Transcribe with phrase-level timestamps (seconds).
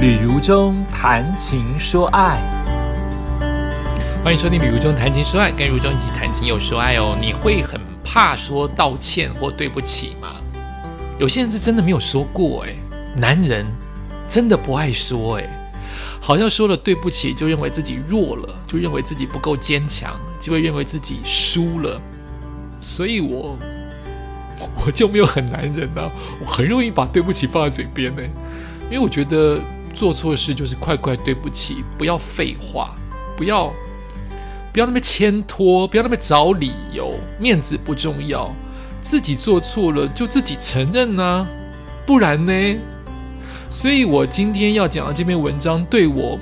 [0.00, 2.40] 旅如中谈情说爱，
[4.24, 7.18] 欢迎收听《旅如中谈情说爱》，跟如中一起谈情又说爱哦。
[7.20, 10.36] 你会很怕说道歉或对不起吗？
[11.18, 12.74] 有些人是真的没有说过哎，
[13.14, 13.66] 男人
[14.26, 15.46] 真的不爱说哎，
[16.18, 22.00] 好像说了对不起就认为自己弱了，就认为自己不够坚强，就会认为自己输了。
[22.80, 23.54] 所以我
[24.82, 26.10] 我就没有很男人啊，
[26.40, 28.22] 我很容易把对不起放在嘴边呢，
[28.84, 29.60] 因为我觉得。
[29.94, 32.94] 做错事就是快快对不起，不要废话，
[33.36, 33.72] 不要
[34.72, 38.54] 不要那么牵拖，不要那么找理由，面子不重要，
[39.02, 41.46] 自己做错了就自己承认啊，
[42.06, 42.52] 不然呢？
[43.68, 46.38] 所以我今天要讲的这篇文章对我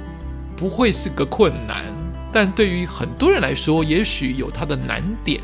[0.57, 1.85] 不会是个困难，
[2.33, 5.41] 但对于很多人来说，也许有它的难点，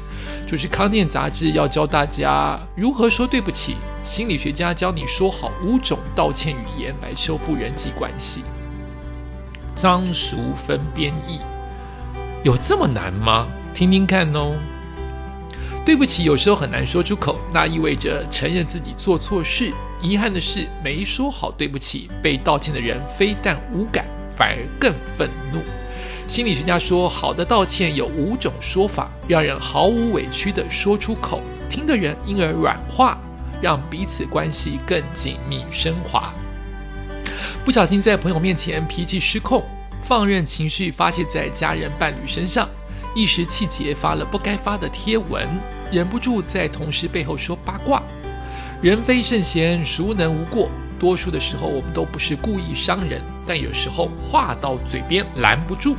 [0.46, 3.76] 就是康健杂志要教大家如何说对不起。
[4.04, 8.44] 心理学家教你说好五种道歉语言来修复人际关系。
[9.74, 11.40] 张淑芬编译，
[12.42, 13.46] 有这么难吗？
[13.74, 14.54] 听听看哦。
[15.84, 19.72] 对不起，有时候很难说出口，那意味着承认自己做错事。
[20.00, 24.06] 遗憾的是，没说好对不起，被道歉的人非但无感，
[24.36, 25.60] 反而更愤怒。
[26.26, 33.18] 心理学家说，好的道歉有五种说法，让人毫无委屈地说出口，听的人因而软化。
[33.62, 36.34] 让彼此关系更紧密升华。
[37.64, 39.64] 不小心在朋友面前脾气失控，
[40.02, 42.68] 放任情绪发泄在家人伴侣身上，
[43.14, 45.48] 一时气节发了不该发的贴文，
[45.90, 48.02] 忍不住在同事背后说八卦。
[48.82, 50.68] 人非圣贤，孰能无过？
[50.98, 55.96] 多数的时候，我们都不是故意伤人，但有时候话到嘴边拦不住，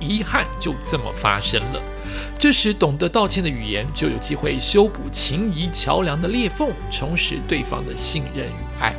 [0.00, 1.82] 遗憾就这么发生了。
[2.38, 8.94] 这时，懂得道歉的语言就有机会修补情谊桥梁的裂缝，重拾对方的信任与爱。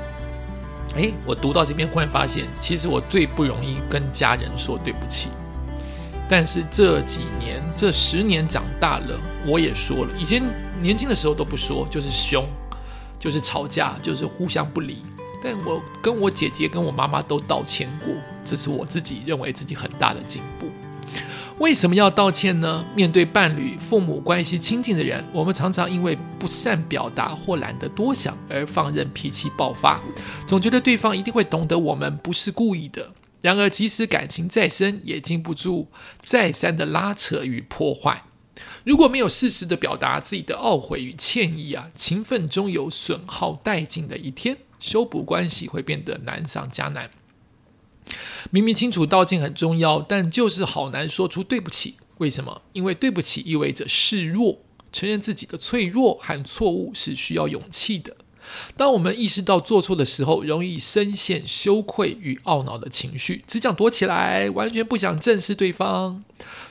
[0.95, 5.29] 诶，我读到这边，忽然发现，其实我最不容易跟家人说对不起。
[6.27, 10.11] 但是这几年，这十年长大了，我也说了。
[10.19, 10.43] 以前
[10.81, 12.45] 年轻的时候都不说，就是凶，
[13.19, 15.05] 就是吵架，就是互相不理。
[15.43, 18.13] 但我跟我姐姐、跟我妈妈都道歉过，
[18.43, 20.56] 这是我自己认为自己很大的进步。
[21.59, 22.85] 为什么要道歉呢？
[22.95, 29.99] 面对伴侣、父母关系亲近的人，我们常常因为不善表达或懒得多想而放任脾气爆发，
[30.45, 33.11] 总觉得对方一定会懂得我们不是故意的。
[33.41, 35.87] 然而，即使感情再深，也经不住
[36.21, 38.21] 再三的拉扯与破坏。
[38.83, 47.09] 如果没有适时的表达自己的懊悔与歉意啊，情分终有损耗殆尽的一天，修补关系会变得难上加难。
[48.49, 51.95] 明明清楚道歉很重要，但就是好难说出对不起。
[52.19, 52.61] 为什么？
[52.73, 54.59] 因为对不起意味着示弱，
[54.91, 58.15] 承认自己的脆弱和错误是需要勇气的。
[58.77, 66.23] 当我们意识到做错的时候，容易深陷羞愧与懊恼的情绪，只想躲起来，完全不想正视对方。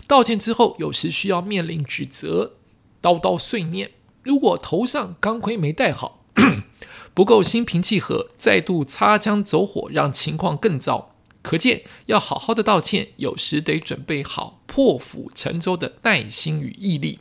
[0.07, 2.55] 道歉之后，有时需要面临指责，
[3.03, 3.91] 叨叨碎念。
[4.23, 6.25] 如果头上钢盔没戴好，
[7.13, 11.16] 不够心平气和，再度擦枪走火，让情况更糟。
[11.47, 17.21] 可见，要好好的道歉，有时得准备好破釜沉舟的耐心与毅力。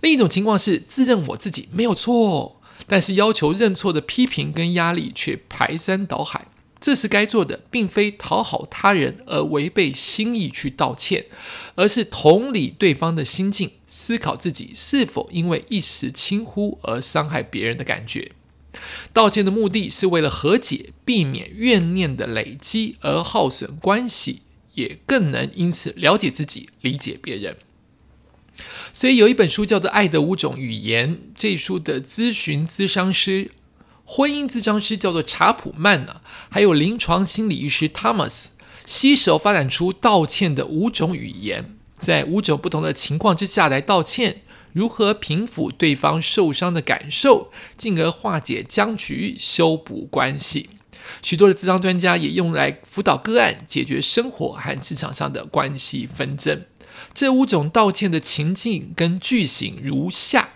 [0.00, 6.46] 另一种情况是，自认我自己没有错，但是要求认错的批评跟压力却排山倒海。
[6.80, 11.26] 这时该做的，并非讨好他人而违背心意去道歉，
[11.74, 18.30] 而是同理对方的心境，思考自己是否因为一时轻忽而伤害别人的感觉。
[19.12, 24.42] 道歉的目的是为了和解，避免怨念的累积而耗损关系，
[24.74, 27.56] 也更能因此了解自己、理解别人。
[28.92, 33.50] 所以有一本书叫做《爱的五种语言》，这书的咨询咨商师、
[34.04, 38.46] 婚姻咨商师叫做查普曼呢，还有临床心理医师 Thomas，
[38.86, 44.42] 携手发展出道歉的五种语言，在五种不同的情况之下来道歉。
[44.74, 50.68] 如何平抚对方受伤的感受，进而化解僵局、修补关系？
[51.22, 56.64] 许多的智商专家也用来辅导个案，解决生活和职场上的关系纷争。
[57.12, 60.48] 这五种道歉的情境跟句型如下：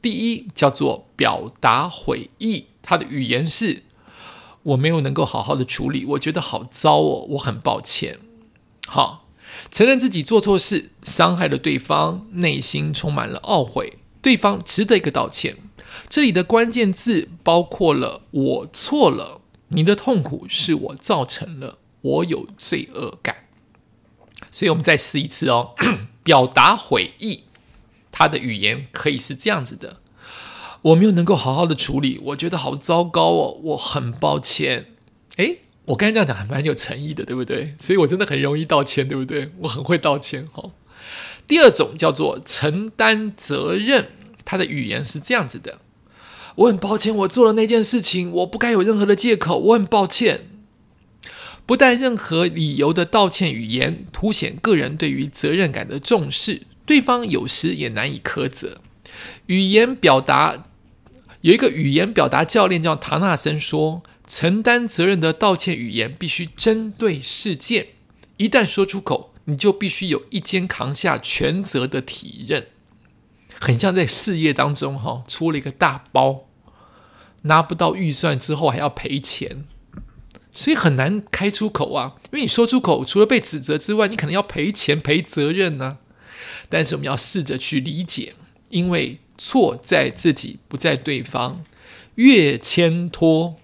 [0.00, 3.82] 第一，叫做表达悔意，它的语言是：
[4.62, 8.18] 我没有能够好好的处理，我觉得好糟哦，我很抱歉。
[8.86, 9.25] 好。
[9.70, 15.56] 承认自己做错事，伤害了对方，内心充满了懊悔，对方值得一个道歉。
[16.08, 23.46] 这里的关键字包括了“我错了”，你的痛苦是我造成了，我有罪恶感。
[24.50, 25.74] 所以，我们再试一次哦。
[26.22, 27.44] 表达悔意，
[28.10, 30.00] 他的语言可以是这样子的：
[30.82, 34.94] 我没有能够好好的处理，我觉得好糟糕哦，我很抱歉。
[35.36, 37.74] 诶，我刚才这样讲还蛮有诚意的，对不对？
[37.78, 39.50] 所以我真的很容易道歉，对不对？
[39.60, 40.70] 我很会道歉哈。
[41.46, 44.08] 第二种叫做承担责任，
[44.44, 45.78] 他的语言是这样子的：
[46.56, 50.48] 我很抱歉，我做了那件事情，我不该有任何的借口，我很抱歉。
[51.64, 58.80] 不带任何理由的道歉语言，凸显个人对于责任感的重视，对方有时也难以苛责。
[59.46, 60.66] 语言表达
[61.40, 67.88] 有一个语言表达教练叫唐纳森说，承担责任的道歉语言必须针对事件，
[68.36, 72.66] 一旦说出口，你就必须有一肩扛下全责的体认。
[73.60, 76.46] 很像在事业当中哈，出了一个大包，
[77.42, 79.64] 拿不到预算之后还要赔钱。
[80.52, 85.98] 所以很难开出口啊，因为你说出口，除了被指责之外，你可能要赔钱、赔责任呢。
[86.68, 88.34] 但是我们要试着去理解，
[88.70, 91.62] 因为错在自己，不在对方。
[92.14, 93.56] 越牵拖，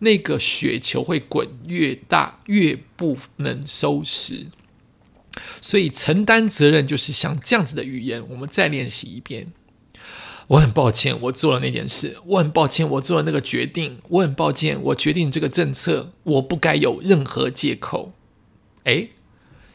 [0.00, 4.46] 那个雪球会滚越大，越不能收拾。
[5.60, 8.22] 所以承担责任就是像这样子的语言。
[8.28, 9.52] 我们再练习一遍。
[10.48, 12.16] 我很抱歉，我做了那件事。
[12.24, 13.98] 我很抱歉，我做了那个决定。
[14.08, 18.12] 我很抱歉，我决定这个政策，我不该有任何借口。
[18.84, 19.10] 诶，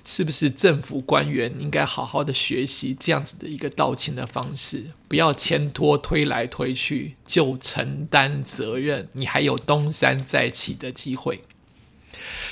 [0.05, 4.91] 是不是政府官员应该好好的学习这样子的一个道歉的方式？
[5.07, 11.43] 不要牵拖推来推去，就承担责任，你还有东山再起的机会。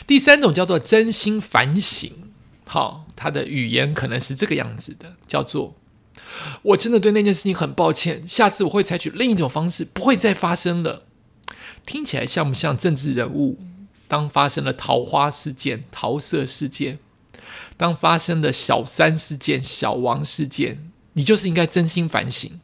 [0.08, 2.12] 第三种叫做真心反省。
[2.66, 5.76] 好，他的语言可能是这个样子的，叫做。
[6.62, 11.04] 我真的对那件事情很抱歉，下次我会采取另一种方式，不会再发生了。
[11.86, 13.60] 听起来像不像政治人物？
[14.08, 17.00] 当发生了桃花事件、桃色事件，
[17.78, 22.60] 当发生了小三事件、小王事件，你就是应该真心反省。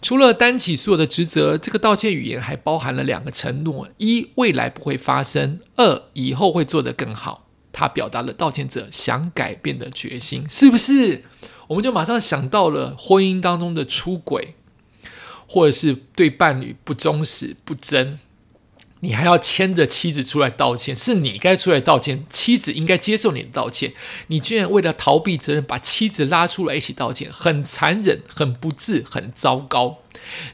[0.00, 7.46] 除了担起所有的职责，这个道歉语言还包含了两个承诺：一，未来不会发生；二，以后会做得更好。
[7.72, 11.24] 他表达了道歉者想改变的决心，是不是？
[11.66, 14.54] 我们就马上想到了婚姻当中的出轨，
[15.48, 18.18] 或者是对伴侣不忠实、不真，
[19.00, 23.92] 你还要牵着妻子出来道歉，是你该出来道歉，妻子应该接受你的道歉，
[24.26, 29.98] 你居然为了逃避责任，把妻子拉出来一起道歉，很残忍、很不智、很糟糕。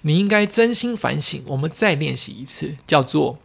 [0.03, 1.43] 你应该真心反省。
[1.47, 3.39] 我们再练习一次，叫做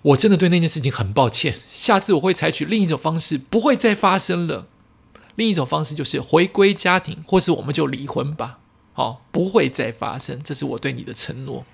[0.00, 4.66] 我真的对那件事情很抱歉，下次我会采取另一种方式，不会再发生了。
[5.36, 8.58] 另一种方式就是回归家庭，或是我们就离婚吧，
[8.92, 10.42] 好，不会再发生。
[10.42, 11.64] 这是我对你的承诺。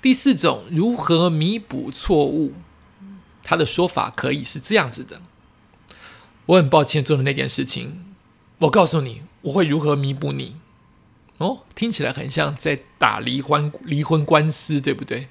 [0.00, 2.52] 第四种，如何弥补错误？
[3.42, 5.22] 他的说法可以是这样子的：
[6.46, 8.04] 我很抱歉做的那件事情，
[8.58, 10.56] 我告诉你，我会如何弥补你。
[11.38, 15.28] 哦，听起来很像在打离婚离婚官司，对不对？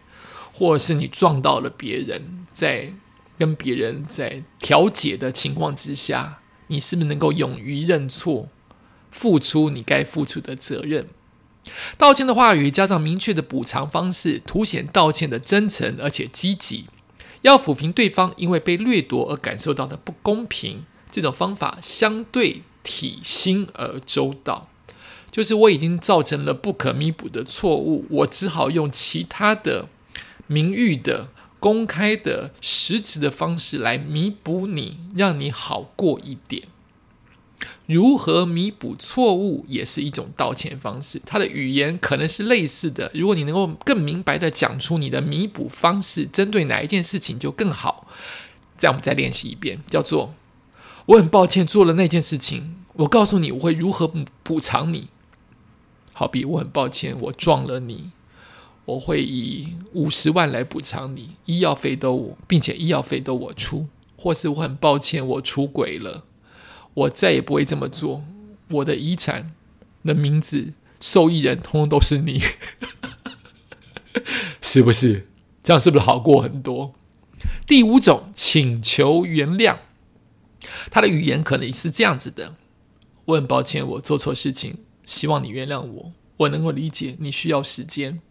[0.53, 2.93] 或者是你撞到了别人，在
[3.37, 6.39] 跟别人在调解的情况之下。
[6.67, 8.49] 你是不是能够勇于认错，
[9.11, 11.09] 付出你该付出的责任？
[11.97, 16.85] 道歉的话语加上明确的补偿方式，凸显道歉的真诚而且积极。
[17.41, 24.67] 要抚平对方因为被掠夺而感受到的不公平，这种方法相对体心而周到。
[25.31, 29.87] 就是我已经造成了不可弥补的错误，我只好用其他的
[30.47, 31.29] 名誉的。
[31.57, 36.61] 公开的、实质的方式来弥补你，让你好过一点。
[37.85, 41.21] 如何弥补错误，也是一种道歉方式。
[41.25, 43.09] 他的语言可能是类似的。
[43.13, 48.07] 如果你能够更明白的讲出你的弥补方式，针对哪一件事情就更好。
[48.77, 50.33] 这样，我们再练习一遍，叫做：
[51.05, 52.75] 我很抱歉做了那件事情。
[52.93, 54.11] 我告诉你，我会如何
[54.43, 55.07] 补偿你。
[56.13, 58.11] 好比我很抱歉，我撞了你。
[58.85, 66.23] 我会以五十万来补偿你，医药费都我，并且医药费都我出，或是我很抱歉我出轨了，
[66.95, 68.23] 我再也不会这么做。
[68.71, 69.53] 我的遗产
[70.03, 72.41] 的名字受益人通通都是你，
[74.59, 75.27] 是不是？
[75.63, 76.93] 这样是不是好过很多？
[77.67, 79.77] 第五种请求原谅，
[80.89, 82.55] 他的语言可能是这样子的：
[83.25, 88.21] 我很抱歉我做错事情，希望你原谅我，我能够理解你需要时间。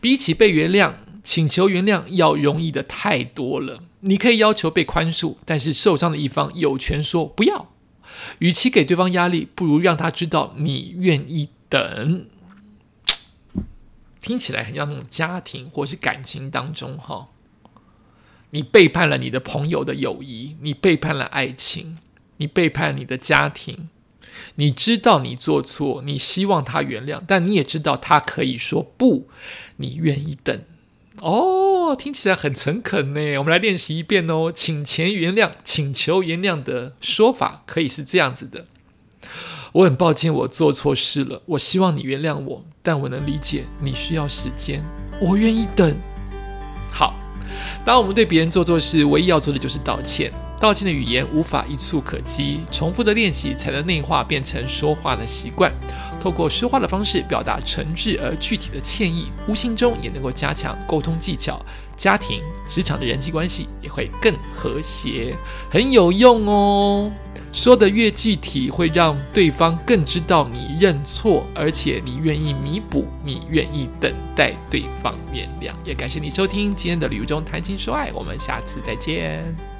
[0.00, 0.92] 比起被原谅，
[1.30, 3.84] 请求原谅要容易的太多了。
[4.00, 7.68] 你可以要求被宽恕，但是受伤的一方有权说不要。
[8.40, 12.26] 与其给对方压力，不如让他知道你愿意等。
[14.20, 17.28] 听起来很像那种家庭或是感情当中，哈，
[18.50, 21.96] 你背叛了你的朋友的友谊，你背叛了爱情，
[22.38, 23.88] 你背叛你的家庭。
[24.56, 29.28] 你知道你做错，你希望他原谅，但你也知道他可以说不，
[29.76, 30.64] 你愿意等。
[31.18, 33.38] 哦，听起来很诚恳呢。
[33.38, 34.50] 我们来练习一遍哦。
[34.54, 38.66] 请前原谅、请求原谅的说法可以是这样子的：
[39.72, 41.42] 我很抱歉，我做错事了。
[41.46, 44.82] 我希望你原谅我，但我能理解你需要时间，
[45.20, 45.94] 我愿意等。
[46.90, 47.14] 好，
[47.84, 50.32] 当我们对别人做错事，唯一要做的就是道歉。
[50.60, 55.72] 道歉的语言无法一触可及，重复的练习才能内化变成说话的习惯。
[56.20, 61.64] 透过说话的方式表达诚挚而具体的歉意，无形中也能够加强沟通技巧，
[61.96, 65.34] 家庭、职场的人际关系也会更和谐，
[65.70, 67.10] 很有用哦。
[67.52, 75.72] 说的越具体，会让对方更知道你认错，而且你愿意弥补，你愿意等待对方原谅。
[75.84, 79.79] 也感谢你收听今天的旅游中谈情说爱，我们下次再见。